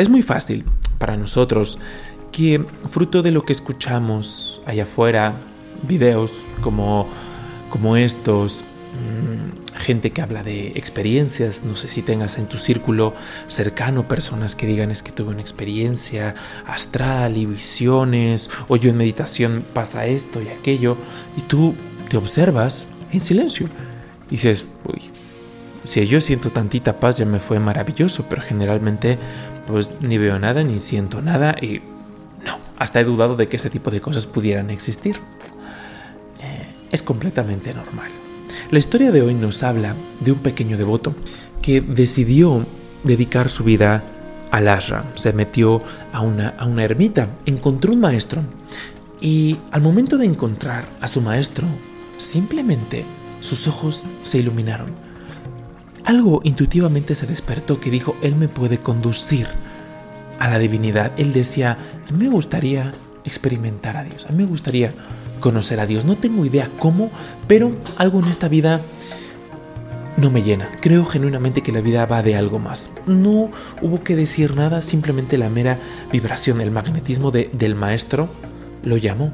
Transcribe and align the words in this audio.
Es 0.00 0.08
muy 0.08 0.22
fácil 0.22 0.64
para 0.98 1.16
nosotros 1.16 1.76
que 2.30 2.64
fruto 2.88 3.20
de 3.20 3.32
lo 3.32 3.42
que 3.42 3.52
escuchamos 3.52 4.62
allá 4.64 4.84
afuera, 4.84 5.34
videos 5.88 6.44
como, 6.60 7.08
como 7.68 7.96
estos, 7.96 8.62
mm, 8.62 9.76
gente 9.76 10.12
que 10.12 10.22
habla 10.22 10.44
de 10.44 10.68
experiencias, 10.76 11.64
no 11.64 11.74
sé 11.74 11.88
si 11.88 12.02
tengas 12.02 12.38
en 12.38 12.46
tu 12.46 12.58
círculo 12.58 13.12
cercano 13.48 14.06
personas 14.06 14.54
que 14.54 14.68
digan 14.68 14.92
es 14.92 15.02
que 15.02 15.10
tuve 15.10 15.30
una 15.30 15.40
experiencia 15.40 16.36
astral 16.64 17.36
y 17.36 17.46
visiones, 17.46 18.50
o 18.68 18.76
yo 18.76 18.90
en 18.90 18.98
meditación 18.98 19.64
pasa 19.72 20.06
esto 20.06 20.40
y 20.40 20.46
aquello, 20.46 20.96
y 21.36 21.40
tú 21.40 21.74
te 22.08 22.16
observas 22.16 22.86
en 23.10 23.20
silencio. 23.20 23.66
Y 24.28 24.36
dices, 24.36 24.64
uy, 24.84 25.10
si 25.88 26.06
yo 26.06 26.20
siento 26.20 26.50
tantita 26.50 27.00
paz 27.00 27.16
ya 27.16 27.24
me 27.24 27.40
fue 27.40 27.58
maravilloso, 27.60 28.26
pero 28.28 28.42
generalmente 28.42 29.18
pues 29.66 29.94
ni 30.02 30.18
veo 30.18 30.38
nada 30.38 30.62
ni 30.62 30.78
siento 30.80 31.22
nada 31.22 31.54
y 31.62 31.80
no, 32.44 32.58
hasta 32.76 33.00
he 33.00 33.04
dudado 33.04 33.36
de 33.36 33.48
que 33.48 33.56
ese 33.56 33.70
tipo 33.70 33.90
de 33.90 34.02
cosas 34.02 34.26
pudieran 34.26 34.68
existir. 34.68 35.16
Eh, 36.42 36.66
es 36.92 37.02
completamente 37.02 37.72
normal. 37.72 38.10
La 38.70 38.78
historia 38.78 39.10
de 39.12 39.22
hoy 39.22 39.32
nos 39.32 39.62
habla 39.62 39.94
de 40.20 40.32
un 40.32 40.40
pequeño 40.40 40.76
devoto 40.76 41.14
que 41.62 41.80
decidió 41.80 42.66
dedicar 43.02 43.48
su 43.48 43.64
vida 43.64 44.04
al 44.50 44.68
ashram, 44.68 45.04
se 45.14 45.32
metió 45.32 45.80
a 46.12 46.20
una, 46.20 46.50
a 46.58 46.66
una 46.66 46.84
ermita, 46.84 47.28
encontró 47.46 47.94
un 47.94 48.00
maestro 48.00 48.42
y 49.22 49.56
al 49.70 49.80
momento 49.80 50.18
de 50.18 50.26
encontrar 50.26 50.84
a 51.00 51.08
su 51.08 51.22
maestro, 51.22 51.66
simplemente 52.18 53.06
sus 53.40 53.66
ojos 53.66 54.04
se 54.22 54.36
iluminaron 54.36 55.07
algo 56.08 56.40
intuitivamente 56.42 57.14
se 57.14 57.26
despertó 57.26 57.80
que 57.80 57.90
dijo, 57.90 58.16
Él 58.22 58.34
me 58.34 58.48
puede 58.48 58.78
conducir 58.78 59.46
a 60.38 60.48
la 60.48 60.58
divinidad. 60.58 61.12
Él 61.18 61.34
decía, 61.34 61.76
a 62.08 62.12
mí 62.12 62.24
me 62.24 62.30
gustaría 62.30 62.94
experimentar 63.24 63.98
a 63.98 64.04
Dios, 64.04 64.24
a 64.24 64.30
mí 64.30 64.38
me 64.38 64.48
gustaría 64.48 64.94
conocer 65.38 65.80
a 65.80 65.86
Dios. 65.86 66.06
No 66.06 66.16
tengo 66.16 66.46
idea 66.46 66.70
cómo, 66.78 67.10
pero 67.46 67.72
algo 67.98 68.20
en 68.20 68.28
esta 68.28 68.48
vida 68.48 68.80
no 70.16 70.30
me 70.30 70.42
llena. 70.42 70.70
Creo 70.80 71.04
genuinamente 71.04 71.60
que 71.60 71.72
la 71.72 71.82
vida 71.82 72.06
va 72.06 72.22
de 72.22 72.36
algo 72.36 72.58
más. 72.58 72.88
No 73.06 73.50
hubo 73.82 74.02
que 74.02 74.16
decir 74.16 74.56
nada, 74.56 74.80
simplemente 74.80 75.36
la 75.36 75.50
mera 75.50 75.78
vibración, 76.10 76.62
el 76.62 76.70
magnetismo 76.70 77.30
del 77.30 77.74
maestro 77.74 78.30
lo 78.82 78.96
llamó 78.96 79.30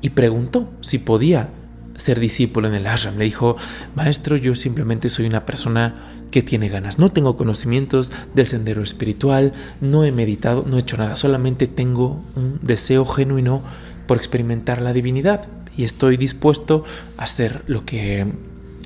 y 0.00 0.10
preguntó 0.10 0.68
si 0.80 0.98
podía 0.98 1.48
ser 1.96 2.20
discípulo 2.20 2.68
en 2.68 2.74
el 2.74 2.86
ashram. 2.86 3.18
Le 3.18 3.24
dijo, 3.24 3.56
maestro, 3.94 4.36
yo 4.36 4.54
simplemente 4.54 5.08
soy 5.08 5.26
una 5.26 5.46
persona 5.46 6.14
que 6.30 6.42
tiene 6.42 6.68
ganas. 6.68 6.98
No 6.98 7.12
tengo 7.12 7.36
conocimientos 7.36 8.12
del 8.34 8.46
sendero 8.46 8.82
espiritual, 8.82 9.52
no 9.80 10.04
he 10.04 10.12
meditado, 10.12 10.64
no 10.68 10.76
he 10.76 10.80
hecho 10.80 10.96
nada. 10.96 11.16
Solamente 11.16 11.66
tengo 11.66 12.22
un 12.34 12.58
deseo 12.62 13.04
genuino 13.04 13.62
por 14.06 14.16
experimentar 14.16 14.82
la 14.82 14.92
divinidad 14.92 15.46
y 15.76 15.84
estoy 15.84 16.16
dispuesto 16.16 16.84
a 17.16 17.24
hacer 17.24 17.62
lo 17.66 17.84
que, 17.84 18.26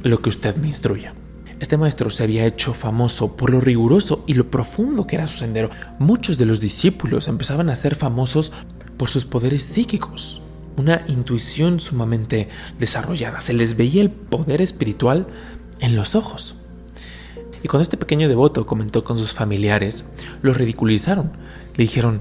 lo 0.03 0.21
que 0.21 0.29
usted 0.29 0.57
me 0.57 0.69
instruya. 0.69 1.15
Este 1.61 1.77
maestro 1.77 2.11
se 2.11 2.23
había 2.23 2.47
hecho 2.47 2.73
famoso 2.73 3.37
por 3.37 3.51
lo 3.51 3.61
riguroso 3.61 4.25
y 4.27 4.35
lo 4.35 4.51
profundo 4.51 5.07
que 5.07 5.17
era 5.17 5.27
su 5.27 5.39
sendero. 5.39 5.71
Muchos 5.99 6.39
de 6.39 6.47
los 6.47 6.61
discípulos 6.61 7.27
empezaban 7.27 7.69
a 7.69 7.75
ser 7.75 7.95
famosos 7.95 8.53
por 8.97 9.09
sus 9.09 9.25
poderes 9.25 9.65
psíquicos 9.65 10.43
una 10.79 11.05
intuición 11.09 11.81
sumamente 11.81 12.49
desarrollada. 12.79 13.41
Se 13.41 13.53
les 13.53 13.77
veía 13.77 14.03
el 14.03 14.11
poder 14.11 14.61
espiritual 14.61 15.27
en 15.81 15.97
los 15.97 16.15
ojos. 16.15 16.57
Y 17.63 17.69
cuando 17.69 17.83
este 17.83 17.97
pequeño 17.97 18.29
devoto 18.29 18.67
comentó 18.67 19.05
con 19.05 19.19
sus 19.19 19.33
familiares, 19.33 20.05
lo 20.43 20.55
ridiculizaron. 20.55 21.33
Le 21.77 21.85
dijeron, 21.85 22.21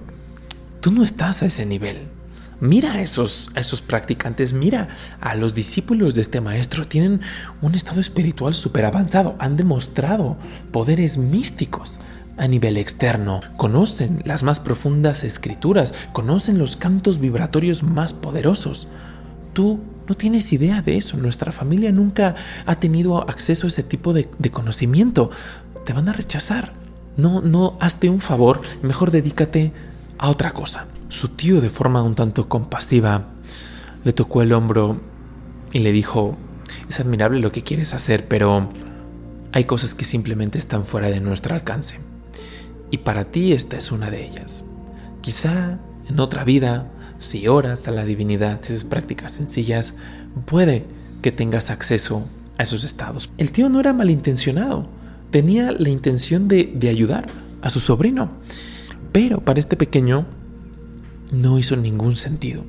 tú 0.82 0.92
no 0.92 1.04
estás 1.04 1.44
a 1.44 1.46
ese 1.46 1.66
nivel. 1.66 2.10
Mira 2.60 2.94
a 2.94 3.02
esos, 3.02 3.52
a 3.56 3.60
esos 3.60 3.82
practicantes, 3.82 4.52
mira 4.52 4.88
a 5.22 5.36
los 5.36 5.54
discípulos 5.54 6.16
de 6.16 6.22
este 6.22 6.42
maestro. 6.42 6.88
Tienen 6.88 7.22
un 7.62 7.76
estado 7.76 8.02
espiritual 8.02 8.56
súper 8.56 8.86
avanzado. 8.86 9.36
Han 9.38 9.58
demostrado 9.58 10.38
poderes 10.72 11.20
místicos 11.20 12.00
a 12.38 12.48
nivel 12.48 12.78
externo, 12.78 13.42
conocen 13.58 14.22
las 14.26 14.44
más 14.44 14.60
profundas 14.60 15.24
escrituras, 15.24 15.94
conocen 16.14 16.60
los 16.60 16.78
cantos 16.78 17.20
vibratorios 17.20 17.84
más 17.84 18.14
poderosos. 18.14 18.88
Tú 19.54 19.80
no 20.08 20.16
tienes 20.16 20.54
idea 20.54 20.82
de 20.82 20.98
eso, 20.98 21.18
nuestra 21.18 21.52
familia 21.52 21.92
nunca 21.92 22.36
ha 22.66 22.76
tenido 22.80 23.28
acceso 23.30 23.68
a 23.68 23.70
ese 23.70 23.84
tipo 23.84 24.14
de, 24.14 24.30
conocimiento. 24.52 25.32
Te 25.84 25.94
van 25.94 26.10
a 26.10 26.14
rechazar. 26.14 26.74
No, 27.18 27.42
no, 27.42 27.76
hazte 27.82 28.10
un 28.10 28.22
favor 28.22 28.62
mejor 28.84 29.10
dedícate 29.10 29.74
a 30.20 30.30
otra 30.30 30.52
cosa. 30.52 30.86
Su 31.10 31.30
tío, 31.30 31.62
de 31.62 31.70
forma 31.70 32.04
un 32.04 32.16
tanto 32.16 32.48
compasiva, 32.48 33.30
le 34.04 34.14
tocó 34.14 34.44
el 34.44 34.54
hombro 34.54 35.02
y 35.74 35.80
le 35.80 35.92
dijo, 35.92 36.38
es 36.88 37.00
admirable 37.00 37.40
lo 37.40 37.52
que 37.52 37.64
quieres 37.64 37.94
hacer, 37.94 38.28
pero 38.28 38.70
hay 39.52 39.64
cosas 39.64 39.96
que 39.96 40.06
simplemente 40.06 40.58
están 40.58 40.84
fuera 40.84 41.10
de 41.10 41.20
nuestro 41.20 41.56
alcance. 41.56 42.00
Y 42.92 43.00
para 43.00 43.26
ti 43.26 43.54
esta 43.54 43.78
es 43.78 43.92
una 43.92 44.10
de 44.10 44.26
ellas. 44.26 44.64
Quizá 45.22 45.80
en 46.08 46.20
otra 46.20 46.44
vida, 46.44 46.92
si 47.20 47.48
oras 47.48 47.88
a 47.88 47.92
la 47.92 48.06
divinidad, 48.06 48.60
si 48.62 48.74
haces 48.74 48.84
prácticas 48.84 49.34
sencillas, 49.34 49.96
puede 50.46 50.86
que 51.22 51.32
tengas 51.32 51.70
acceso 51.70 52.26
a 52.58 52.64
esos 52.64 52.84
estados. 52.84 53.30
El 53.38 53.52
tío 53.52 53.70
no 53.70 53.80
era 53.80 53.94
malintencionado, 53.94 54.88
tenía 55.32 55.72
la 55.72 55.90
intención 55.90 56.48
de, 56.48 56.72
de 56.74 56.90
ayudar 56.90 57.28
a 57.62 57.70
su 57.70 57.80
sobrino, 57.80 58.32
pero 59.12 59.42
para 59.42 59.60
este 59.60 59.76
pequeño 59.76 60.26
no 61.32 61.60
hizo 61.60 61.76
ningún 61.76 62.16
sentido. 62.16 62.64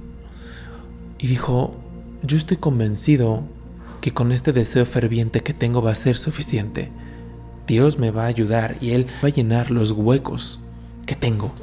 Y 1.18 1.28
dijo, 1.28 1.76
yo 2.22 2.36
estoy 2.36 2.56
convencido 2.56 3.44
que 4.00 4.12
con 4.12 4.32
este 4.32 4.52
deseo 4.52 4.84
ferviente 4.86 5.40
que 5.40 5.54
tengo 5.54 5.82
va 5.82 5.92
a 5.92 5.96
ser 5.96 6.16
suficiente 6.16 6.90
Dios 7.68 7.98
me 7.98 8.10
va 8.10 8.24
a 8.24 8.28
ayudar 8.28 8.76
y 8.80 8.92
Él 8.92 9.06
va 9.22 9.28
a 9.28 9.32
llenar 9.32 9.70
los 9.70 9.92
huecos 9.92 10.58
que 11.06 11.14
tengo. 11.14 11.54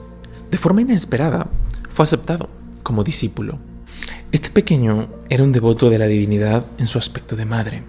De 0.52 0.58
forma 0.58 0.82
inesperada, 0.82 1.50
fue 1.90 2.04
aceptado 2.04 2.48
como 2.84 3.04
discípulo. 3.04 3.58
Este 4.32 4.52
pequeño 4.52 5.10
era 5.30 5.44
un 5.44 5.52
devoto 5.52 5.90
de 5.90 5.98
la 5.98 6.06
divinidad 6.06 6.64
en 6.78 6.86
su 6.86 7.00
aspecto 7.00 7.36
de 7.36 7.46
madre. 7.46 7.84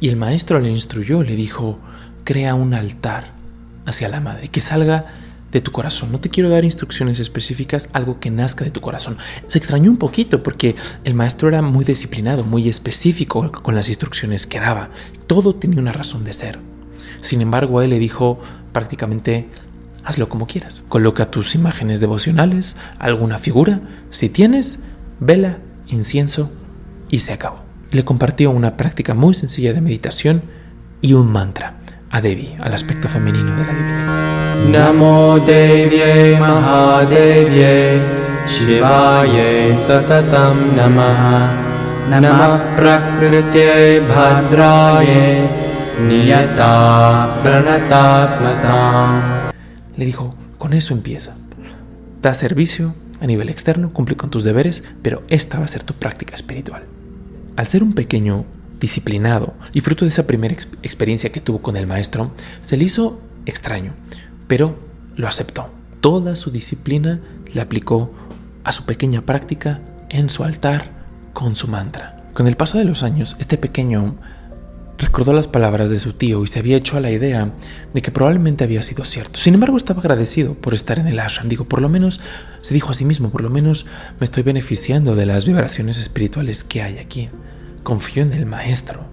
Y 0.00 0.08
el 0.08 0.16
maestro 0.16 0.60
le 0.60 0.70
instruyó, 0.70 1.24
le 1.24 1.34
dijo, 1.34 1.76
crea 2.22 2.54
un 2.54 2.74
altar 2.74 3.32
hacia 3.86 4.08
la 4.08 4.20
madre, 4.20 4.48
que 4.48 4.60
salga 4.60 5.06
de 5.50 5.60
tu 5.60 5.72
corazón. 5.72 6.12
No 6.12 6.20
te 6.20 6.28
quiero 6.28 6.48
dar 6.48 6.64
instrucciones 6.64 7.18
específicas, 7.18 7.88
algo 7.92 8.20
que 8.20 8.30
nazca 8.30 8.64
de 8.64 8.70
tu 8.70 8.80
corazón. 8.80 9.16
Se 9.48 9.58
extrañó 9.58 9.90
un 9.90 9.96
poquito 9.96 10.44
porque 10.44 10.76
el 11.02 11.14
maestro 11.14 11.48
era 11.48 11.60
muy 11.60 11.84
disciplinado, 11.84 12.44
muy 12.44 12.68
específico 12.68 13.50
con 13.50 13.74
las 13.74 13.88
instrucciones 13.88 14.46
que 14.46 14.60
daba. 14.60 14.90
Todo 15.26 15.56
tenía 15.56 15.80
una 15.80 15.92
razón 15.92 16.22
de 16.22 16.32
ser. 16.32 16.75
Sin 17.20 17.40
embargo, 17.40 17.82
él 17.82 17.90
le 17.90 17.98
dijo 17.98 18.40
prácticamente, 18.72 19.48
hazlo 20.04 20.28
como 20.28 20.46
quieras. 20.46 20.84
Coloca 20.88 21.30
tus 21.30 21.54
imágenes 21.54 22.00
devocionales, 22.00 22.76
alguna 22.98 23.38
figura, 23.38 23.80
si 24.10 24.28
tienes, 24.28 24.80
vela, 25.20 25.58
incienso 25.88 26.50
y 27.10 27.20
se 27.20 27.32
acabó. 27.32 27.62
Le 27.90 28.04
compartió 28.04 28.50
una 28.50 28.76
práctica 28.76 29.14
muy 29.14 29.34
sencilla 29.34 29.72
de 29.72 29.80
meditación 29.80 30.42
y 31.00 31.12
un 31.12 31.30
mantra 31.30 31.78
a 32.10 32.20
Devi, 32.20 32.54
al 32.60 32.72
aspecto 32.72 33.08
femenino 33.08 33.56
de 33.56 33.64
la 33.64 33.72
divinidad. 33.72 34.26
Namo 34.70 35.38
Devi 35.38 36.36
Shivaya 38.46 39.74
Satatam 39.74 40.76
Namaha 40.76 41.50
Namah 42.08 42.76
Prakriti 42.76 43.98
Bhadraye 44.06 45.65
Niyata 45.98 47.40
Le 49.96 50.04
dijo, 50.04 50.34
con 50.58 50.74
eso 50.74 50.92
empieza. 50.92 51.34
Da 52.20 52.34
servicio 52.34 52.94
a 53.20 53.26
nivel 53.26 53.48
externo, 53.48 53.92
cumple 53.92 54.16
con 54.16 54.28
tus 54.28 54.44
deberes, 54.44 54.84
pero 55.00 55.22
esta 55.28 55.58
va 55.58 55.64
a 55.64 55.68
ser 55.68 55.84
tu 55.84 55.94
práctica 55.94 56.34
espiritual. 56.34 56.84
Al 57.56 57.66
ser 57.66 57.82
un 57.82 57.94
pequeño 57.94 58.44
disciplinado 58.78 59.54
y 59.72 59.80
fruto 59.80 60.04
de 60.04 60.10
esa 60.10 60.26
primera 60.26 60.52
experiencia 60.52 61.32
que 61.32 61.40
tuvo 61.40 61.62
con 61.62 61.78
el 61.78 61.86
maestro, 61.86 62.30
se 62.60 62.76
le 62.76 62.84
hizo 62.84 63.18
extraño, 63.46 63.94
pero 64.48 64.78
lo 65.16 65.26
aceptó. 65.28 65.70
Toda 66.02 66.36
su 66.36 66.50
disciplina 66.50 67.20
la 67.54 67.62
aplicó 67.62 68.10
a 68.64 68.72
su 68.72 68.84
pequeña 68.84 69.22
práctica 69.22 69.80
en 70.10 70.28
su 70.28 70.44
altar 70.44 70.90
con 71.32 71.54
su 71.54 71.68
mantra. 71.68 72.30
Con 72.34 72.48
el 72.48 72.56
paso 72.56 72.76
de 72.76 72.84
los 72.84 73.02
años, 73.02 73.36
este 73.40 73.56
pequeño 73.56 74.16
recordó 74.98 75.32
las 75.32 75.48
palabras 75.48 75.90
de 75.90 75.98
su 75.98 76.12
tío 76.12 76.42
y 76.42 76.46
se 76.46 76.58
había 76.58 76.76
hecho 76.76 76.96
a 76.96 77.00
la 77.00 77.10
idea 77.10 77.52
de 77.92 78.02
que 78.02 78.10
probablemente 78.10 78.64
había 78.64 78.82
sido 78.82 79.04
cierto. 79.04 79.38
Sin 79.38 79.54
embargo, 79.54 79.76
estaba 79.76 80.00
agradecido 80.00 80.54
por 80.54 80.74
estar 80.74 80.98
en 80.98 81.06
el 81.06 81.20
ashram. 81.20 81.48
Digo, 81.48 81.66
por 81.66 81.82
lo 81.82 81.88
menos, 81.88 82.20
se 82.62 82.74
dijo 82.74 82.90
a 82.90 82.94
sí 82.94 83.04
mismo, 83.04 83.30
por 83.30 83.42
lo 83.42 83.50
menos 83.50 83.86
me 84.18 84.24
estoy 84.24 84.42
beneficiando 84.42 85.14
de 85.14 85.26
las 85.26 85.46
vibraciones 85.46 85.98
espirituales 85.98 86.64
que 86.64 86.82
hay 86.82 86.98
aquí. 86.98 87.28
Confió 87.82 88.22
en 88.22 88.32
el 88.32 88.46
maestro 88.46 89.06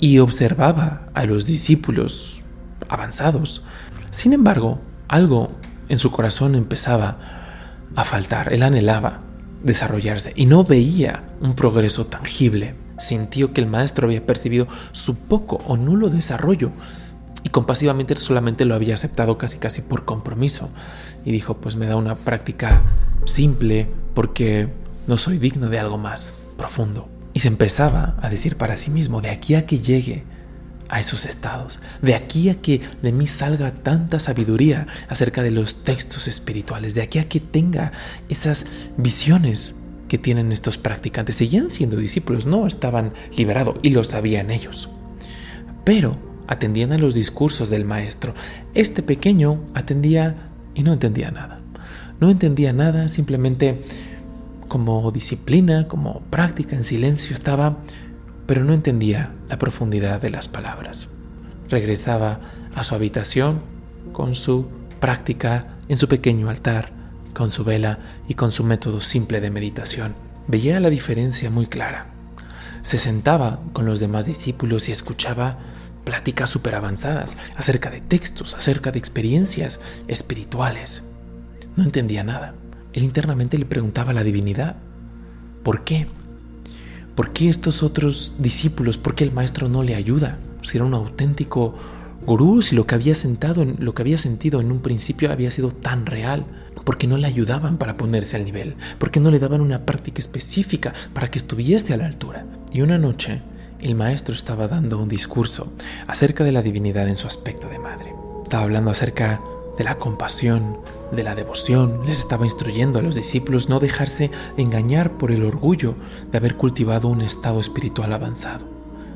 y 0.00 0.18
observaba 0.18 1.08
a 1.14 1.24
los 1.24 1.46
discípulos 1.46 2.42
avanzados. 2.88 3.64
Sin 4.10 4.32
embargo, 4.32 4.80
algo 5.08 5.52
en 5.88 5.98
su 5.98 6.10
corazón 6.10 6.54
empezaba 6.54 7.18
a 7.96 8.04
faltar. 8.04 8.52
Él 8.52 8.62
anhelaba 8.62 9.22
desarrollarse 9.62 10.32
y 10.36 10.46
no 10.46 10.64
veía 10.64 11.24
un 11.40 11.54
progreso 11.54 12.06
tangible. 12.06 12.74
Sintió 12.98 13.52
que 13.52 13.60
el 13.60 13.66
maestro 13.66 14.06
había 14.06 14.24
percibido 14.24 14.68
su 14.92 15.16
poco 15.16 15.60
o 15.66 15.76
nulo 15.76 16.10
desarrollo 16.10 16.72
y 17.44 17.50
compasivamente 17.50 18.16
solamente 18.16 18.64
lo 18.64 18.74
había 18.74 18.94
aceptado 18.94 19.38
casi 19.38 19.58
casi 19.58 19.82
por 19.82 20.04
compromiso. 20.04 20.70
Y 21.24 21.32
dijo, 21.32 21.58
pues 21.58 21.76
me 21.76 21.86
da 21.86 21.96
una 21.96 22.16
práctica 22.16 22.82
simple 23.26 23.88
porque 24.14 24.68
no 25.06 25.18
soy 25.18 25.38
digno 25.38 25.68
de 25.68 25.78
algo 25.78 25.98
más 25.98 26.34
profundo. 26.56 27.08
Y 27.34 27.40
se 27.40 27.48
empezaba 27.48 28.16
a 28.22 28.30
decir 28.30 28.56
para 28.56 28.76
sí 28.76 28.90
mismo, 28.90 29.20
de 29.20 29.30
aquí 29.30 29.54
a 29.54 29.66
que 29.66 29.80
llegue 29.80 30.24
a 30.88 31.00
esos 31.00 31.26
estados, 31.26 31.80
de 32.02 32.14
aquí 32.14 32.48
a 32.48 32.60
que 32.60 32.80
de 33.02 33.12
mí 33.12 33.26
salga 33.26 33.72
tanta 33.72 34.20
sabiduría 34.20 34.86
acerca 35.08 35.42
de 35.42 35.50
los 35.50 35.82
textos 35.82 36.28
espirituales, 36.28 36.94
de 36.94 37.02
aquí 37.02 37.18
a 37.18 37.28
que 37.28 37.40
tenga 37.40 37.92
esas 38.28 38.66
visiones 38.96 39.74
tienen 40.18 40.52
estos 40.52 40.78
practicantes. 40.78 41.36
Seguían 41.36 41.70
siendo 41.70 41.96
discípulos, 41.96 42.46
no 42.46 42.66
estaban 42.66 43.12
liberados 43.36 43.76
y 43.82 43.90
lo 43.90 44.04
sabían 44.04 44.50
ellos. 44.50 44.88
Pero 45.84 46.16
atendían 46.46 46.92
a 46.92 46.98
los 46.98 47.14
discursos 47.14 47.70
del 47.70 47.84
maestro. 47.84 48.34
Este 48.74 49.02
pequeño 49.02 49.60
atendía 49.74 50.50
y 50.74 50.82
no 50.82 50.92
entendía 50.92 51.30
nada. 51.30 51.60
No 52.20 52.30
entendía 52.30 52.72
nada, 52.72 53.08
simplemente 53.08 53.82
como 54.68 55.10
disciplina, 55.10 55.88
como 55.88 56.20
práctica 56.30 56.76
en 56.76 56.84
silencio 56.84 57.32
estaba, 57.32 57.78
pero 58.46 58.64
no 58.64 58.72
entendía 58.72 59.34
la 59.48 59.58
profundidad 59.58 60.20
de 60.20 60.30
las 60.30 60.48
palabras. 60.48 61.08
Regresaba 61.68 62.40
a 62.74 62.84
su 62.84 62.94
habitación 62.94 63.62
con 64.12 64.34
su 64.34 64.68
práctica 65.00 65.76
en 65.88 65.96
su 65.96 66.08
pequeño 66.08 66.48
altar, 66.48 66.90
con 67.34 67.50
su 67.50 67.64
vela 67.64 67.98
y 68.28 68.34
con 68.34 68.50
su 68.50 68.64
método 68.64 69.00
simple 69.00 69.40
de 69.40 69.50
meditación. 69.50 70.14
Veía 70.46 70.80
la 70.80 70.90
diferencia 70.90 71.50
muy 71.50 71.66
clara. 71.66 72.06
Se 72.82 72.98
sentaba 72.98 73.60
con 73.72 73.86
los 73.86 74.00
demás 74.00 74.26
discípulos 74.26 74.88
y 74.88 74.92
escuchaba 74.92 75.58
pláticas 76.04 76.50
súper 76.50 76.74
avanzadas 76.74 77.36
acerca 77.56 77.90
de 77.90 78.00
textos, 78.00 78.54
acerca 78.54 78.92
de 78.92 78.98
experiencias 78.98 79.80
espirituales. 80.06 81.02
No 81.76 81.84
entendía 81.84 82.22
nada. 82.24 82.54
Él 82.92 83.02
internamente 83.02 83.58
le 83.58 83.64
preguntaba 83.64 84.12
a 84.12 84.14
la 84.14 84.22
divinidad, 84.22 84.76
¿por 85.62 85.82
qué? 85.82 86.06
¿Por 87.14 87.32
qué 87.32 87.48
estos 87.48 87.82
otros 87.82 88.34
discípulos, 88.38 88.98
por 88.98 89.14
qué 89.14 89.24
el 89.24 89.32
maestro 89.32 89.68
no 89.68 89.82
le 89.82 89.94
ayuda? 89.94 90.38
Si 90.62 90.76
era 90.76 90.84
un 90.84 90.94
auténtico 90.94 91.74
gurú, 92.24 92.62
si 92.62 92.74
lo 92.74 92.86
que 92.86 92.94
había 92.94 93.14
sentado 93.14 93.62
en, 93.62 93.76
lo 93.78 93.94
que 93.94 94.02
había 94.02 94.18
sentido 94.18 94.60
en 94.60 94.72
un 94.72 94.80
principio 94.80 95.30
había 95.30 95.50
sido 95.50 95.70
tan 95.70 96.06
real, 96.06 96.46
¿por 96.84 96.98
qué 96.98 97.06
no 97.06 97.16
le 97.16 97.26
ayudaban 97.26 97.78
para 97.78 97.96
ponerse 97.96 98.36
al 98.36 98.44
nivel? 98.44 98.74
¿Por 98.98 99.10
qué 99.10 99.20
no 99.20 99.30
le 99.30 99.38
daban 99.38 99.60
una 99.60 99.84
práctica 99.86 100.20
específica 100.20 100.92
para 101.12 101.30
que 101.30 101.38
estuviese 101.38 101.94
a 101.94 101.96
la 101.96 102.06
altura? 102.06 102.46
Y 102.72 102.82
una 102.82 102.98
noche, 102.98 103.42
el 103.80 103.94
maestro 103.94 104.34
estaba 104.34 104.68
dando 104.68 104.98
un 104.98 105.08
discurso 105.08 105.72
acerca 106.06 106.44
de 106.44 106.52
la 106.52 106.62
divinidad 106.62 107.08
en 107.08 107.16
su 107.16 107.26
aspecto 107.26 107.68
de 107.68 107.78
madre. 107.78 108.14
Estaba 108.42 108.64
hablando 108.64 108.90
acerca 108.90 109.40
de 109.76 109.84
la 109.84 109.98
compasión, 109.98 110.78
de 111.12 111.22
la 111.22 111.34
devoción. 111.34 112.00
Les 112.06 112.18
estaba 112.18 112.44
instruyendo 112.44 112.98
a 112.98 113.02
los 113.02 113.14
discípulos 113.14 113.68
no 113.68 113.80
dejarse 113.80 114.30
engañar 114.56 115.18
por 115.18 115.32
el 115.32 115.44
orgullo 115.44 115.94
de 116.30 116.38
haber 116.38 116.56
cultivado 116.56 117.08
un 117.08 117.22
estado 117.22 117.60
espiritual 117.60 118.12
avanzado. 118.12 118.66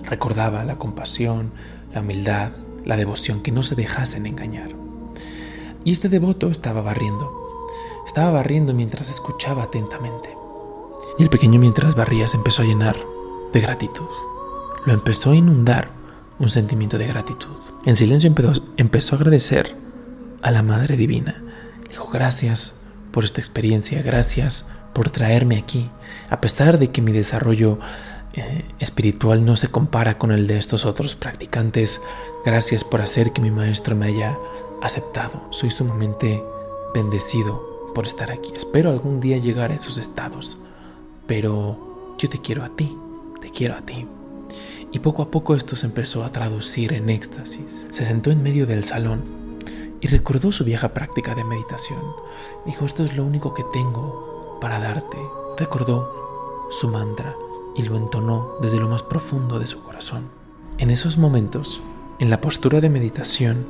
Recordaba 0.05 0.65
la 0.65 0.77
compasión, 0.77 1.53
la 1.93 2.01
humildad, 2.01 2.53
la 2.89 2.97
devoción, 2.97 3.41
que 3.41 3.53
no 3.53 3.63
se 3.63 3.77
dejasen 3.77 4.27
engañar. 4.27 4.71
Y 5.85 5.93
este 5.93 6.09
devoto 6.09 6.51
estaba 6.51 6.83
barriendo. 6.83 7.69
Estaba 8.05 8.33
barriendo 8.33 8.75
mientras 8.75 9.11
escuchaba 9.11 9.63
atentamente. 9.63 10.37
Y 11.21 11.23
el 11.23 11.31
pequeño 11.31 11.61
mientras 11.61 11.95
barría 11.95 12.27
se 12.27 12.37
empezó 12.37 12.63
a 12.63 12.67
llenar 12.67 12.97
de 13.53 13.61
gratitud 13.61 14.09
lo 14.89 14.95
empezó 14.95 15.33
a 15.33 15.37
inundar 15.37 15.91
un 16.39 16.49
sentimiento 16.49 16.97
de 16.97 17.07
gratitud. 17.07 17.57
En 17.85 17.95
silencio 17.95 18.33
empezó, 18.77 19.15
a 19.15 19.19
agradecer 19.19 19.77
a 20.41 20.51
la 20.51 20.63
Madre 20.63 20.97
Divina. 20.97 21.43
Dijo, 21.91 22.09
gracias 22.09 22.75
por 23.13 23.25
esta 23.25 23.41
experiencia, 23.41 24.01
gracias 24.01 24.67
por 24.95 25.11
traerme 25.11 25.59
aquí, 25.59 25.91
a 26.31 26.41
pesar 26.41 26.79
de 26.79 26.91
que 26.91 27.03
mi 27.03 27.13
desarrollo 27.13 27.79
eh, 28.39 28.65
espiritual 28.79 29.45
no 29.45 29.57
se 29.57 29.69
compara 29.69 30.19
con 30.19 30.33
el 30.33 30.47
de 30.47 30.59
estos 30.59 30.85
otros 30.85 31.17
practicantes, 31.17 32.01
gracias 32.45 32.85
por 32.85 33.01
hacer 33.01 33.33
que 33.33 33.41
mi 33.41 33.51
Maestro 33.51 33.97
me 33.97 34.07
haya 34.07 34.39
aceptado. 34.81 35.43
Soy 35.51 35.71
sumamente 35.71 36.43
bendecido 36.95 37.91
por 37.95 38.07
estar 38.07 38.31
aquí. 38.31 38.53
Espero 38.55 38.91
algún 38.91 39.21
día 39.21 39.39
llegar 39.39 39.73
a 39.73 39.75
esos 39.75 39.99
estados, 39.99 40.57
pero 41.27 42.17
yo 42.19 42.29
te 42.29 42.39
quiero 42.39 42.65
a 42.65 42.69
ti, 42.69 42.97
te 43.41 43.51
quiero 43.51 43.75
a 43.75 43.83
ti. 43.83 44.07
Y 44.93 45.01
poco 45.01 45.23
a 45.23 45.31
poco 45.31 45.55
esto 45.55 45.77
se 45.77 45.87
empezó 45.87 46.25
a 46.25 46.33
traducir 46.33 46.93
en 46.93 47.11
éxtasis. 47.11 47.87
Se 47.91 48.07
sentó 48.07 48.31
en 48.31 48.43
medio 48.43 48.67
del 48.67 48.85
salón 48.85 49.23
y 50.01 50.07
recordó 50.07 50.53
su 50.53 50.65
vieja 50.65 50.95
práctica 50.95 51.35
de 51.35 51.45
meditación. 51.45 52.01
Dijo, 52.65 52.85
esto 52.85 53.05
es 53.05 53.17
lo 53.17 53.25
único 53.25 53.53
que 53.53 53.65
tengo 53.73 54.59
para 54.61 54.79
darte. 54.79 55.19
Recordó 55.57 56.69
su 56.71 56.89
mantra 56.89 57.37
y 57.79 57.83
lo 57.83 57.97
entonó 57.97 58.57
desde 58.61 58.81
lo 58.81 58.89
más 58.89 59.03
profundo 59.03 59.59
de 59.59 59.67
su 59.67 59.83
corazón. 59.83 60.29
En 60.79 60.91
esos 60.91 61.17
momentos, 61.17 61.83
en 62.19 62.29
la 62.29 62.41
postura 62.41 62.81
de 62.81 62.91
meditación, 62.91 63.67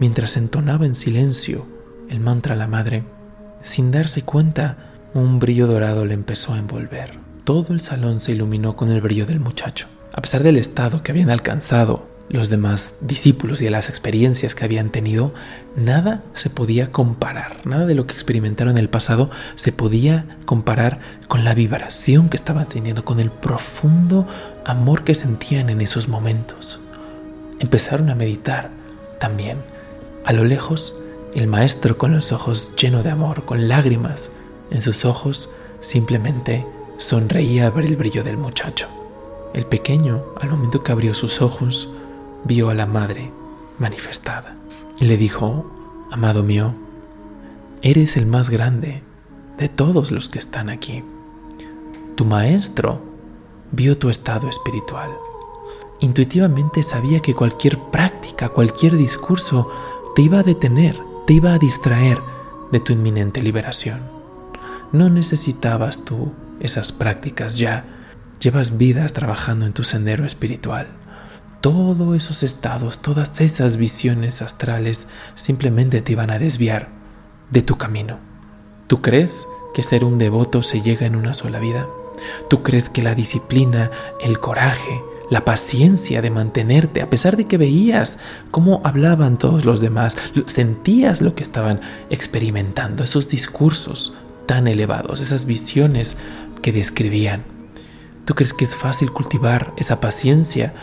mientras 0.00 0.36
entonaba 0.36 0.84
en 0.84 0.94
silencio 0.94 1.66
el 2.08 2.20
mantra 2.20 2.54
a 2.54 2.58
la 2.58 2.66
madre, 2.66 3.04
sin 3.60 3.90
darse 3.90 4.22
cuenta, 4.22 4.90
un 5.14 5.38
brillo 5.38 5.66
dorado 5.66 6.04
le 6.04 6.14
empezó 6.14 6.52
a 6.52 6.58
envolver. 6.58 7.18
Todo 7.44 7.72
el 7.72 7.80
salón 7.80 8.20
se 8.20 8.32
iluminó 8.32 8.76
con 8.76 8.90
el 8.90 9.00
brillo 9.00 9.26
del 9.26 9.40
muchacho. 9.40 9.86
A 10.12 10.20
pesar 10.20 10.42
del 10.42 10.56
estado 10.56 11.02
que 11.02 11.12
habían 11.12 11.30
alcanzado 11.30 12.08
los 12.32 12.48
demás 12.48 12.94
discípulos 13.02 13.60
y 13.60 13.66
de 13.66 13.70
las 13.70 13.90
experiencias 13.90 14.54
que 14.54 14.64
habían 14.64 14.90
tenido, 14.90 15.32
nada 15.76 16.24
se 16.32 16.48
podía 16.48 16.90
comparar, 16.90 17.60
nada 17.64 17.84
de 17.84 17.94
lo 17.94 18.06
que 18.06 18.14
experimentaron 18.14 18.72
en 18.72 18.78
el 18.78 18.88
pasado 18.88 19.30
se 19.54 19.70
podía 19.70 20.38
comparar 20.46 20.98
con 21.28 21.44
la 21.44 21.54
vibración 21.54 22.30
que 22.30 22.38
estaban 22.38 22.66
teniendo, 22.66 23.04
con 23.04 23.20
el 23.20 23.30
profundo 23.30 24.26
amor 24.64 25.04
que 25.04 25.14
sentían 25.14 25.68
en 25.68 25.82
esos 25.82 26.08
momentos. 26.08 26.80
Empezaron 27.60 28.08
a 28.08 28.14
meditar 28.14 28.70
también. 29.20 29.58
A 30.24 30.32
lo 30.32 30.44
lejos, 30.44 30.96
el 31.34 31.46
maestro 31.46 31.98
con 31.98 32.12
los 32.12 32.32
ojos 32.32 32.72
llenos 32.76 33.04
de 33.04 33.10
amor, 33.10 33.44
con 33.44 33.68
lágrimas 33.68 34.32
en 34.70 34.80
sus 34.80 35.04
ojos, 35.04 35.50
simplemente 35.80 36.66
sonreía 36.96 37.66
a 37.66 37.70
ver 37.70 37.84
el 37.84 37.96
brillo 37.96 38.24
del 38.24 38.38
muchacho. 38.38 38.88
El 39.52 39.66
pequeño, 39.66 40.24
al 40.40 40.48
momento 40.48 40.82
que 40.82 40.92
abrió 40.92 41.12
sus 41.12 41.42
ojos, 41.42 41.90
vio 42.44 42.70
a 42.70 42.74
la 42.74 42.86
madre 42.86 43.30
manifestada 43.78 44.56
y 45.00 45.06
le 45.06 45.16
dijo, 45.16 45.70
amado 46.10 46.42
mío, 46.42 46.74
eres 47.82 48.16
el 48.16 48.26
más 48.26 48.50
grande 48.50 49.02
de 49.58 49.68
todos 49.68 50.12
los 50.12 50.28
que 50.28 50.38
están 50.38 50.68
aquí. 50.68 51.04
Tu 52.14 52.24
maestro 52.24 53.02
vio 53.70 53.98
tu 53.98 54.10
estado 54.10 54.48
espiritual. 54.48 55.10
Intuitivamente 56.00 56.82
sabía 56.82 57.20
que 57.20 57.34
cualquier 57.34 57.78
práctica, 57.90 58.48
cualquier 58.48 58.96
discurso 58.96 59.70
te 60.14 60.22
iba 60.22 60.40
a 60.40 60.42
detener, 60.42 61.00
te 61.26 61.34
iba 61.34 61.54
a 61.54 61.58
distraer 61.58 62.20
de 62.70 62.80
tu 62.80 62.92
inminente 62.92 63.42
liberación. 63.42 64.00
No 64.92 65.08
necesitabas 65.08 66.04
tú 66.04 66.32
esas 66.60 66.92
prácticas 66.92 67.58
ya 67.58 67.84
Llevas 68.42 68.76
vidas 68.76 69.12
trabajando 69.12 69.66
en 69.66 69.72
tu 69.72 69.84
sendero 69.84 70.24
espiritual. 70.24 70.88
Todos 71.62 72.16
esos 72.16 72.42
estados, 72.42 72.98
todas 72.98 73.40
esas 73.40 73.76
visiones 73.76 74.42
astrales 74.42 75.06
simplemente 75.36 76.02
te 76.02 76.10
iban 76.10 76.32
a 76.32 76.40
desviar 76.40 76.88
de 77.52 77.62
tu 77.62 77.78
camino. 77.78 78.18
¿Tú 78.88 79.00
crees 79.00 79.46
que 79.72 79.84
ser 79.84 80.02
un 80.04 80.18
devoto 80.18 80.60
se 80.60 80.82
llega 80.82 81.06
en 81.06 81.14
una 81.14 81.34
sola 81.34 81.60
vida? 81.60 81.88
¿Tú 82.50 82.64
crees 82.64 82.88
que 82.88 83.00
la 83.00 83.14
disciplina, 83.14 83.92
el 84.20 84.40
coraje, 84.40 85.04
la 85.30 85.44
paciencia 85.44 86.20
de 86.20 86.30
mantenerte, 86.30 87.00
a 87.00 87.08
pesar 87.08 87.36
de 87.36 87.46
que 87.46 87.58
veías 87.58 88.18
cómo 88.50 88.80
hablaban 88.82 89.38
todos 89.38 89.64
los 89.64 89.80
demás, 89.80 90.16
sentías 90.46 91.22
lo 91.22 91.36
que 91.36 91.44
estaban 91.44 91.80
experimentando, 92.10 93.04
esos 93.04 93.28
discursos 93.28 94.14
tan 94.46 94.66
elevados, 94.66 95.20
esas 95.20 95.46
visiones 95.46 96.16
que 96.60 96.72
describían, 96.72 97.44
¿Tú 98.24 98.34
crees 98.34 98.52
que 98.54 98.64
es 98.64 98.74
fácil 98.76 99.10
cultivar 99.10 99.72
esa 99.76 100.00
paciencia 100.00 100.74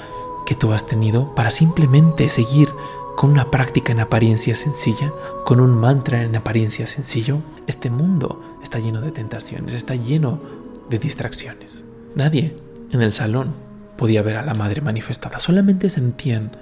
que 0.49 0.55
tú 0.55 0.73
has 0.73 0.87
tenido 0.87 1.35
para 1.35 1.51
simplemente 1.51 2.27
seguir 2.27 2.73
con 3.15 3.29
una 3.29 3.51
práctica 3.51 3.91
en 3.91 3.99
apariencia 3.99 4.55
sencilla, 4.55 5.13
con 5.45 5.59
un 5.59 5.77
mantra 5.77 6.23
en 6.23 6.35
apariencia 6.35 6.87
sencillo? 6.87 7.37
Este 7.67 7.91
mundo 7.91 8.57
está 8.63 8.79
lleno 8.79 8.99
de 8.99 9.11
tentaciones, 9.11 9.75
está 9.75 9.93
lleno 9.93 10.41
de 10.89 10.97
distracciones. 10.97 11.85
Nadie 12.15 12.55
en 12.89 13.03
el 13.03 13.13
salón 13.13 13.53
podía 13.95 14.23
ver 14.23 14.37
a 14.37 14.41
la 14.41 14.55
madre 14.55 14.81
manifestada, 14.81 15.37
solamente 15.37 15.87
sentían 15.87 16.57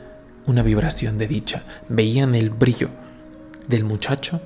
una 0.45 0.63
vibración 0.63 1.17
de 1.17 1.29
dicha, 1.29 1.63
veían 1.87 2.35
el 2.35 2.49
brillo 2.49 2.89
del 3.69 3.85
muchacho, 3.85 4.41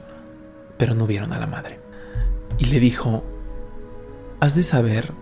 pero 0.77 0.93
no 0.93 1.07
vieron 1.07 1.33
a 1.33 1.39
la 1.39 1.48
madre. 1.48 1.79
Y 2.60 2.65
le 2.65 2.79
dijo, 2.79 3.24
has 4.39 4.53
de 4.53 4.62
saber 4.62 5.13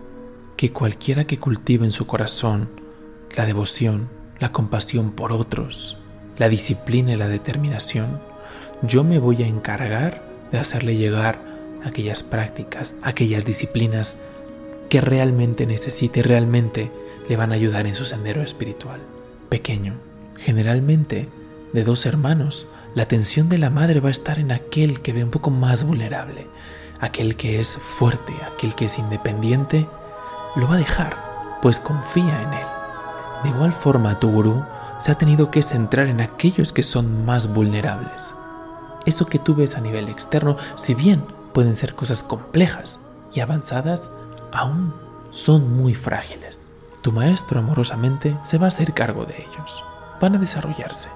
que 0.58 0.72
cualquiera 0.72 1.24
que 1.24 1.38
cultive 1.38 1.86
en 1.86 1.90
su 1.90 2.06
corazón 2.06 2.79
la 3.36 3.46
devoción, 3.46 4.08
la 4.38 4.52
compasión 4.52 5.12
por 5.12 5.32
otros, 5.32 5.98
la 6.38 6.48
disciplina 6.48 7.12
y 7.12 7.16
la 7.16 7.28
determinación, 7.28 8.20
yo 8.82 9.04
me 9.04 9.18
voy 9.18 9.42
a 9.42 9.46
encargar 9.46 10.22
de 10.50 10.58
hacerle 10.58 10.96
llegar 10.96 11.40
aquellas 11.84 12.22
prácticas, 12.22 12.94
aquellas 13.02 13.44
disciplinas 13.44 14.18
que 14.88 15.00
realmente 15.00 15.66
necesite, 15.66 16.22
realmente 16.22 16.90
le 17.28 17.36
van 17.36 17.52
a 17.52 17.54
ayudar 17.54 17.86
en 17.86 17.94
su 17.94 18.04
sendero 18.04 18.42
espiritual. 18.42 19.00
Pequeño, 19.48 19.94
generalmente 20.36 21.28
de 21.72 21.84
dos 21.84 22.06
hermanos, 22.06 22.66
la 22.94 23.04
atención 23.04 23.48
de 23.48 23.58
la 23.58 23.70
madre 23.70 24.00
va 24.00 24.08
a 24.08 24.12
estar 24.12 24.38
en 24.38 24.50
aquel 24.50 25.00
que 25.00 25.12
ve 25.12 25.22
un 25.22 25.30
poco 25.30 25.50
más 25.50 25.84
vulnerable, 25.84 26.46
aquel 27.00 27.36
que 27.36 27.60
es 27.60 27.76
fuerte, 27.76 28.32
aquel 28.52 28.74
que 28.74 28.86
es 28.86 28.98
independiente, 28.98 29.86
lo 30.56 30.66
va 30.66 30.74
a 30.74 30.78
dejar, 30.78 31.58
pues 31.62 31.78
confía 31.78 32.42
en 32.42 32.54
él. 32.54 32.79
De 33.42 33.48
igual 33.48 33.72
forma, 33.72 34.18
tu 34.20 34.30
gurú 34.30 34.64
se 34.98 35.12
ha 35.12 35.16
tenido 35.16 35.50
que 35.50 35.62
centrar 35.62 36.08
en 36.08 36.20
aquellos 36.20 36.72
que 36.72 36.82
son 36.82 37.24
más 37.24 37.52
vulnerables. 37.52 38.34
Eso 39.06 39.26
que 39.26 39.38
tú 39.38 39.54
ves 39.54 39.76
a 39.76 39.80
nivel 39.80 40.08
externo, 40.10 40.58
si 40.74 40.94
bien 40.94 41.24
pueden 41.54 41.74
ser 41.74 41.94
cosas 41.94 42.22
complejas 42.22 43.00
y 43.34 43.40
avanzadas, 43.40 44.10
aún 44.52 44.92
son 45.30 45.74
muy 45.74 45.94
frágiles. 45.94 46.70
Tu 47.00 47.12
maestro 47.12 47.60
amorosamente 47.60 48.36
se 48.42 48.58
va 48.58 48.66
a 48.66 48.68
hacer 48.68 48.92
cargo 48.92 49.24
de 49.24 49.36
ellos. 49.38 49.82
Van 50.20 50.34
a 50.34 50.38
desarrollarse. 50.38 51.08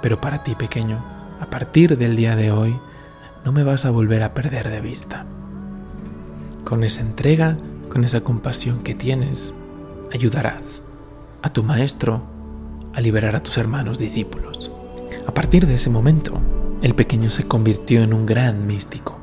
Pero 0.00 0.20
para 0.20 0.44
ti, 0.44 0.54
pequeño, 0.54 1.04
a 1.40 1.46
partir 1.46 1.98
del 1.98 2.14
día 2.14 2.36
de 2.36 2.52
hoy, 2.52 2.78
no 3.44 3.50
me 3.50 3.64
vas 3.64 3.84
a 3.86 3.90
volver 3.90 4.22
a 4.22 4.34
perder 4.34 4.70
de 4.70 4.80
vista. 4.80 5.26
Con 6.64 6.84
esa 6.84 7.00
entrega, 7.00 7.56
con 7.88 8.04
esa 8.04 8.20
compasión 8.20 8.84
que 8.84 8.94
tienes, 8.94 9.52
ayudarás 10.12 10.82
a 11.42 11.52
tu 11.52 11.62
maestro 11.62 12.22
a 12.94 13.00
liberar 13.00 13.36
a 13.36 13.42
tus 13.42 13.58
hermanos 13.58 13.98
discípulos. 13.98 14.70
A 15.26 15.34
partir 15.34 15.66
de 15.66 15.74
ese 15.74 15.90
momento, 15.90 16.40
el 16.82 16.94
pequeño 16.94 17.30
se 17.30 17.44
convirtió 17.44 18.02
en 18.02 18.12
un 18.12 18.26
gran 18.26 18.66
místico. 18.66 19.18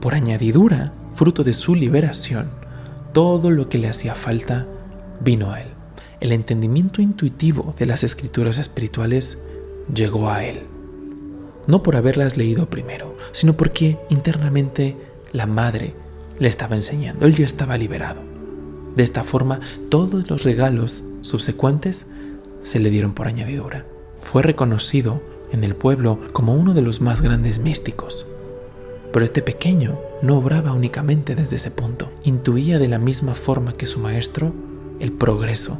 Por 0.00 0.14
añadidura, 0.14 0.92
fruto 1.12 1.44
de 1.44 1.52
su 1.52 1.74
liberación, 1.74 2.50
todo 3.12 3.50
lo 3.50 3.68
que 3.68 3.78
le 3.78 3.88
hacía 3.88 4.14
falta 4.14 4.66
vino 5.20 5.52
a 5.52 5.60
él. 5.60 5.68
El 6.20 6.32
entendimiento 6.32 7.02
intuitivo 7.02 7.74
de 7.78 7.86
las 7.86 8.04
escrituras 8.04 8.58
espirituales 8.58 9.42
llegó 9.92 10.30
a 10.30 10.44
él. 10.44 10.62
No 11.66 11.82
por 11.82 11.96
haberlas 11.96 12.36
leído 12.36 12.70
primero, 12.70 13.16
sino 13.32 13.54
porque 13.56 13.98
internamente 14.08 14.96
la 15.32 15.46
madre 15.46 15.94
le 16.38 16.48
estaba 16.48 16.76
enseñando. 16.76 17.26
Él 17.26 17.34
ya 17.34 17.44
estaba 17.44 17.76
liberado. 17.76 18.31
De 18.96 19.02
esta 19.02 19.24
forma, 19.24 19.60
todos 19.88 20.28
los 20.30 20.44
regalos 20.44 21.02
subsecuentes 21.20 22.06
se 22.62 22.78
le 22.78 22.90
dieron 22.90 23.14
por 23.14 23.28
añadidura. 23.28 23.86
Fue 24.16 24.42
reconocido 24.42 25.22
en 25.52 25.64
el 25.64 25.74
pueblo 25.74 26.18
como 26.32 26.54
uno 26.54 26.74
de 26.74 26.82
los 26.82 27.00
más 27.00 27.22
grandes 27.22 27.58
místicos. 27.58 28.26
Pero 29.12 29.24
este 29.24 29.42
pequeño 29.42 29.98
no 30.22 30.38
obraba 30.38 30.72
únicamente 30.72 31.34
desde 31.34 31.56
ese 31.56 31.70
punto. 31.70 32.10
Intuía 32.24 32.78
de 32.78 32.88
la 32.88 32.98
misma 32.98 33.34
forma 33.34 33.72
que 33.72 33.86
su 33.86 33.98
maestro 33.98 34.52
el 35.00 35.12
progreso 35.12 35.78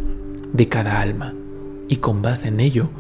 de 0.53 0.69
cada 0.69 1.01
alma 1.01 1.35
y 1.89 1.97
con 1.97 2.23
base 2.23 2.49
en 2.49 2.61
ello 2.61 2.91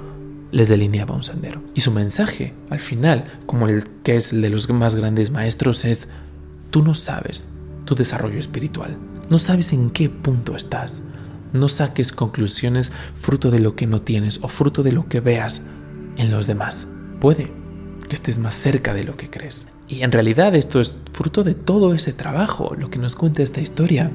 les 0.52 0.68
delineaba 0.68 1.14
un 1.14 1.24
sendero. 1.24 1.62
Y 1.74 1.80
su 1.80 1.90
mensaje, 1.90 2.54
al 2.70 2.80
final, 2.80 3.24
como 3.46 3.68
el 3.68 3.84
que 4.02 4.16
es 4.16 4.32
el 4.32 4.42
de 4.42 4.50
los 4.50 4.68
más 4.70 4.94
grandes 4.94 5.30
maestros, 5.30 5.84
es, 5.84 6.08
tú 6.70 6.82
no 6.82 6.94
sabes 6.94 7.50
tu 7.84 7.94
desarrollo 7.94 8.38
espiritual, 8.38 8.96
no 9.32 9.38
sabes 9.38 9.72
en 9.72 9.88
qué 9.88 10.10
punto 10.10 10.54
estás, 10.54 11.00
no 11.54 11.70
saques 11.70 12.12
conclusiones 12.12 12.92
fruto 13.14 13.50
de 13.50 13.60
lo 13.60 13.76
que 13.76 13.86
no 13.86 14.02
tienes 14.02 14.40
o 14.42 14.48
fruto 14.48 14.82
de 14.82 14.92
lo 14.92 15.08
que 15.08 15.20
veas 15.20 15.62
en 16.18 16.30
los 16.30 16.46
demás. 16.46 16.86
Puede 17.18 17.50
que 18.06 18.14
estés 18.14 18.38
más 18.38 18.54
cerca 18.54 18.92
de 18.92 19.04
lo 19.04 19.16
que 19.16 19.30
crees. 19.30 19.68
Y 19.88 20.02
en 20.02 20.12
realidad 20.12 20.54
esto 20.54 20.82
es 20.82 20.98
fruto 21.12 21.44
de 21.44 21.54
todo 21.54 21.94
ese 21.94 22.12
trabajo, 22.12 22.74
lo 22.76 22.90
que 22.90 22.98
nos 22.98 23.16
cuenta 23.16 23.42
esta 23.42 23.62
historia. 23.62 24.10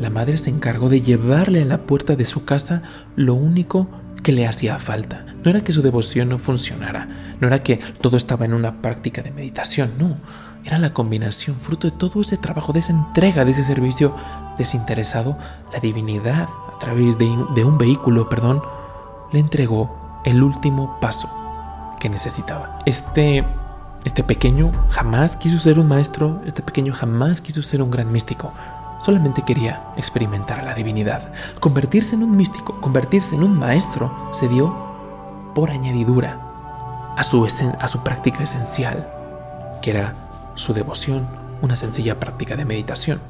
La 0.00 0.10
madre 0.10 0.36
se 0.36 0.50
encargó 0.50 0.88
de 0.88 1.02
llevarle 1.02 1.62
a 1.62 1.66
la 1.66 1.86
puerta 1.86 2.16
de 2.16 2.24
su 2.24 2.44
casa 2.44 2.82
lo 3.14 3.34
único 3.34 3.86
que 4.22 4.32
le 4.32 4.46
hacía 4.46 4.78
falta. 4.78 5.26
No 5.44 5.50
era 5.50 5.62
que 5.62 5.72
su 5.72 5.82
devoción 5.82 6.28
no 6.28 6.38
funcionara, 6.38 7.08
no 7.40 7.46
era 7.46 7.62
que 7.62 7.76
todo 7.76 8.16
estaba 8.16 8.44
en 8.44 8.54
una 8.54 8.80
práctica 8.80 9.22
de 9.22 9.30
meditación, 9.30 9.92
no. 9.98 10.16
Era 10.64 10.78
la 10.78 10.94
combinación, 10.94 11.56
fruto 11.56 11.90
de 11.90 11.96
todo 11.96 12.20
ese 12.20 12.36
trabajo, 12.36 12.72
de 12.72 12.78
esa 12.78 12.92
entrega, 12.92 13.44
de 13.44 13.50
ese 13.50 13.64
servicio 13.64 14.14
desinteresado, 14.56 15.36
la 15.72 15.80
divinidad, 15.80 16.48
a 16.74 16.78
través 16.78 17.18
de, 17.18 17.26
un 17.26 17.78
vehículo, 17.78 18.28
perdón, 18.28 18.62
le 19.32 19.40
entregó 19.40 20.22
el 20.24 20.42
último 20.42 20.98
paso 21.00 21.28
que 21.98 22.08
necesitaba. 22.08 22.78
Este, 22.86 23.44
este 24.04 24.22
pequeño 24.22 24.70
jamás 24.88 25.36
quiso 25.36 25.58
ser 25.58 25.80
un 25.80 25.88
maestro, 25.88 26.40
este 26.46 26.62
pequeño 26.62 26.92
jamás 26.92 27.40
quiso 27.40 27.62
ser 27.62 27.82
un 27.82 27.90
gran 27.90 28.12
místico 28.12 28.52
solamente 29.02 29.42
quería 29.42 29.82
experimentar 29.96 30.64
la 30.64 30.74
divinidad. 30.74 31.32
Convertirse 31.60 32.14
en 32.14 32.22
un 32.22 32.36
místico, 32.36 32.80
convertirse 32.80 33.34
en 33.34 33.42
un 33.42 33.58
maestro, 33.58 34.28
se 34.32 34.48
dio 34.48 34.74
por 35.54 35.70
añadidura 35.70 36.40
a 37.16 37.24
su, 37.24 37.44
a 37.44 37.88
su 37.88 38.02
práctica 38.02 38.42
esencial, 38.42 39.08
que 39.82 39.90
era 39.90 40.14
su 40.54 40.72
devoción, 40.72 41.28
una 41.60 41.76
sencilla 41.76 42.18
práctica 42.18 42.56
de 42.56 42.64
meditación. 42.64 43.20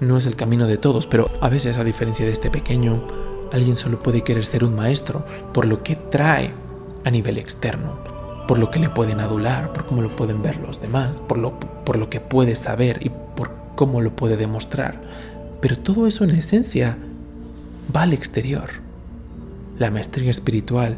No 0.00 0.18
es 0.18 0.26
el 0.26 0.36
camino 0.36 0.66
de 0.66 0.76
todos, 0.76 1.06
pero 1.06 1.30
a 1.40 1.48
veces, 1.48 1.78
a 1.78 1.84
diferencia 1.84 2.26
de 2.26 2.32
este 2.32 2.50
pequeño, 2.50 3.06
alguien 3.52 3.76
solo 3.76 4.02
puede 4.02 4.22
querer 4.22 4.44
ser 4.44 4.64
un 4.64 4.74
maestro 4.74 5.24
por 5.52 5.66
lo 5.66 5.82
que 5.82 5.96
trae 5.96 6.52
a 7.04 7.10
nivel 7.10 7.38
externo, 7.38 7.98
por 8.46 8.58
lo 8.58 8.70
que 8.70 8.78
le 8.78 8.90
pueden 8.90 9.20
adular, 9.20 9.72
por 9.72 9.86
cómo 9.86 10.02
lo 10.02 10.14
pueden 10.14 10.42
ver 10.42 10.58
los 10.58 10.80
demás, 10.80 11.20
por 11.20 11.38
lo, 11.38 11.58
por 11.58 11.96
lo 11.96 12.10
que 12.10 12.20
puede 12.20 12.56
saber 12.56 12.98
y 13.04 13.10
cómo 13.74 14.00
lo 14.00 14.14
puede 14.16 14.36
demostrar. 14.36 15.00
Pero 15.60 15.78
todo 15.78 16.06
eso 16.06 16.24
en 16.24 16.30
esencia 16.30 16.98
va 17.94 18.02
al 18.02 18.12
exterior. 18.12 18.68
La 19.78 19.90
maestría 19.90 20.30
espiritual 20.30 20.96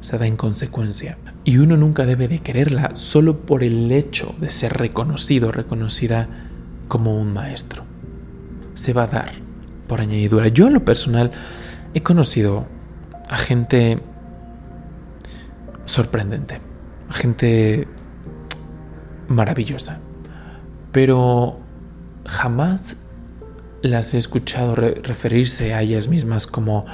se 0.00 0.18
da 0.18 0.26
en 0.26 0.36
consecuencia. 0.36 1.18
Y 1.44 1.58
uno 1.58 1.76
nunca 1.76 2.06
debe 2.06 2.28
de 2.28 2.40
quererla 2.40 2.94
solo 2.94 3.40
por 3.40 3.64
el 3.64 3.90
hecho 3.90 4.34
de 4.40 4.50
ser 4.50 4.74
reconocido, 4.74 5.52
reconocida 5.52 6.28
como 6.88 7.20
un 7.20 7.32
maestro. 7.32 7.84
Se 8.74 8.92
va 8.92 9.04
a 9.04 9.08
dar 9.08 9.30
por 9.86 10.00
añadidura. 10.00 10.48
Yo 10.48 10.66
en 10.66 10.74
lo 10.74 10.84
personal 10.84 11.30
he 11.94 12.02
conocido 12.02 12.66
a 13.28 13.36
gente 13.36 14.00
sorprendente, 15.84 16.60
a 17.08 17.14
gente 17.14 17.88
maravillosa. 19.28 19.98
Pero 20.92 21.58
jamás 22.28 22.98
las 23.82 24.14
he 24.14 24.18
escuchado 24.18 24.74
referirse 24.74 25.74
a 25.74 25.82
ellas 25.82 26.08
mismas 26.08 26.46
como 26.46 26.86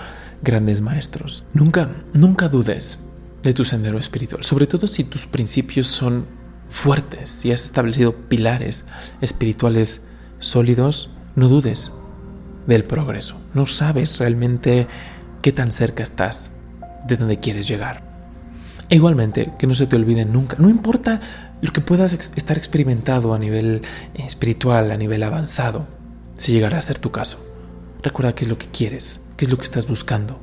grandes 0.43 0.81
maestros. 0.81 1.45
Nunca, 1.53 1.91
nunca 2.13 2.49
dudes 2.49 2.99
de 3.43 3.53
tu 3.53 3.65
sendero 3.65 3.99
espiritual, 3.99 4.45
sobre 4.45 4.67
todo 4.67 4.87
si 4.87 5.05
tus 5.05 5.27
principios 5.27 5.87
son 5.87 6.27
fuertes, 6.69 7.31
si 7.31 7.53
has 7.53 7.65
establecido 7.65 8.15
pilares 8.29 8.87
espirituales 9.21 10.07
sólidos, 10.39 11.11
no 11.37 11.49
dudes 11.49 11.93
del 12.67 12.85
progreso. 12.85 13.37
No 13.53 13.67
sabes 13.67 14.19
realmente 14.19 14.87
qué 15.43 15.53
tan 15.53 15.71
cerca 15.71 16.03
estás 16.03 16.53
de 17.07 17.17
donde 17.17 17.41
quieres 17.41 17.69
llegar. 17.69 18.14
E 18.95 18.97
igualmente, 18.97 19.51
que 19.59 19.67
no 19.67 19.75
se 19.75 19.89
te 19.89 19.97
olvide 19.97 20.25
nunca, 20.25 20.57
no 20.61 20.71
importa 20.71 21.19
lo 21.61 21.73
que 21.73 21.81
puedas 21.81 22.13
estar 22.13 22.57
experimentado 22.57 23.35
a 23.35 23.41
nivel 23.41 23.83
eh, 24.15 24.23
espiritual, 24.25 24.93
a 24.93 24.97
nivel 24.97 25.25
avanzado, 25.25 25.89
si 26.37 26.53
llegará 26.53 26.79
a 26.79 26.81
ser 26.81 27.01
tu 27.01 27.11
caso. 27.11 27.45
Recuerda 28.05 28.37
qué 28.37 28.45
es 28.45 28.51
lo 28.51 28.57
que 28.57 28.69
quieres, 28.69 29.21
qué 29.37 29.47
es 29.47 29.51
lo 29.51 29.57
que 29.57 29.65
estás 29.65 29.89
buscando. 29.89 30.39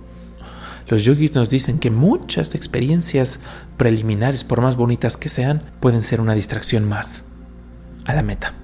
Los 0.89 1.05
yogis 1.05 1.33
nos 1.33 1.49
dicen 1.49 1.79
que 1.79 1.91
muchas 1.91 2.53
experiencias 2.53 3.39
preliminares, 3.77 4.43
por 4.43 4.59
más 4.59 4.75
bonitas 4.75 5.15
que 5.15 5.29
sean, 5.29 5.61
pueden 5.79 6.01
ser 6.01 6.19
una 6.19 6.35
distracción 6.35 6.83
más 6.83 7.23
a 8.03 8.13
la 8.13 8.21
meta. 8.21 8.60